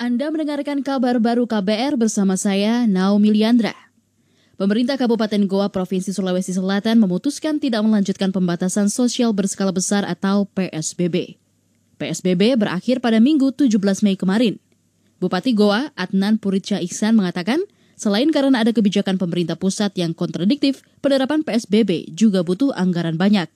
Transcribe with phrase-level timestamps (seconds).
[0.00, 3.76] Anda mendengarkan kabar baru KBR bersama saya, Naomi Liandra.
[4.56, 11.36] Pemerintah Kabupaten Goa Provinsi Sulawesi Selatan memutuskan tidak melanjutkan pembatasan sosial berskala besar atau PSBB.
[12.00, 14.56] PSBB berakhir pada Minggu 17 Mei kemarin.
[15.20, 17.60] Bupati Goa, Adnan Puritcha Iksan mengatakan,
[17.92, 23.52] selain karena ada kebijakan pemerintah pusat yang kontradiktif, penerapan PSBB juga butuh anggaran banyak.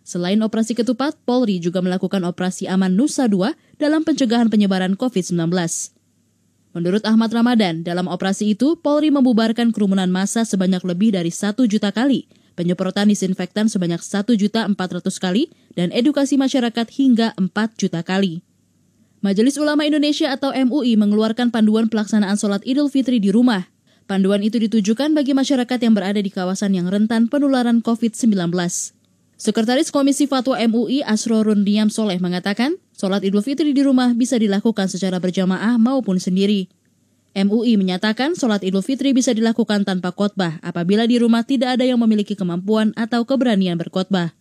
[0.00, 5.36] Selain operasi ketupat, Polri juga melakukan operasi aman Nusa 2 dalam pencegahan penyebaran COVID-19.
[6.70, 11.90] Menurut Ahmad Ramadan, dalam operasi itu Polri membubarkan kerumunan massa sebanyak lebih dari satu juta
[11.90, 18.06] kali, penyemprotan disinfektan sebanyak satu juta empat ratus kali, dan edukasi masyarakat hingga empat juta
[18.06, 18.46] kali.
[19.18, 23.66] Majelis Ulama Indonesia atau MUI mengeluarkan panduan pelaksanaan sholat Idul Fitri di rumah.
[24.06, 28.30] Panduan itu ditujukan bagi masyarakat yang berada di kawasan yang rentan penularan COVID-19.
[29.40, 34.92] Sekretaris Komisi Fatwa MUI Asrorun Niam Soleh mengatakan, Sholat Idul Fitri di rumah bisa dilakukan
[34.92, 36.68] secara berjamaah maupun sendiri.
[37.32, 41.96] MUI menyatakan sholat Idul Fitri bisa dilakukan tanpa khotbah apabila di rumah tidak ada yang
[41.96, 44.36] memiliki kemampuan atau keberanian berkhotbah.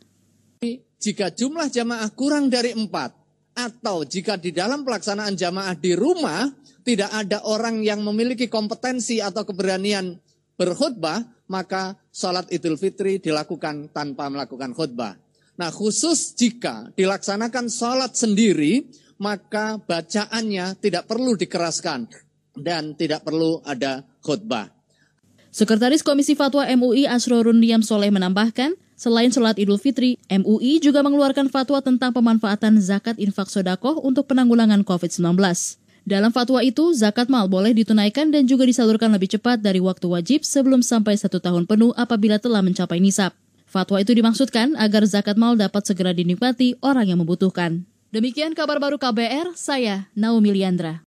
[1.00, 3.16] Jika jumlah jamaah kurang dari empat,
[3.56, 6.44] atau jika di dalam pelaksanaan jamaah di rumah
[6.84, 10.20] tidak ada orang yang memiliki kompetensi atau keberanian
[10.60, 15.18] berkhutbah, maka sholat Idul Fitri dilakukan tanpa melakukan khutbah.
[15.60, 18.88] Nah khusus jika dilaksanakan sholat sendiri,
[19.20, 22.08] maka bacaannya tidak perlu dikeraskan
[22.56, 24.72] dan tidak perlu ada khutbah.
[25.50, 31.50] Sekretaris Komisi Fatwa MUI Asrorun Diam Soleh menambahkan, selain sholat Idul Fitri, MUI juga mengeluarkan
[31.50, 35.26] fatwa tentang pemanfaatan zakat infak sodakoh untuk penanggulangan COVID-19.
[36.09, 40.42] Dalam fatwa itu, zakat mal boleh ditunaikan dan juga disalurkan lebih cepat dari waktu wajib
[40.42, 43.30] sebelum sampai satu tahun penuh apabila telah mencapai nisab.
[43.70, 47.86] Fatwa itu dimaksudkan agar zakat mal dapat segera dinikmati orang yang membutuhkan.
[48.09, 50.98] Demikian kabar baru KBR, saya Naomi Liandra.